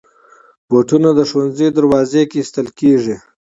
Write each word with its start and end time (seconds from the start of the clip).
بوټونه 0.69 1.09
د 1.15 1.19
ښوونځي 1.29 1.67
دروازې 1.77 2.23
کې 2.29 2.37
ایستل 2.41 2.67
کېږي. 2.79 3.15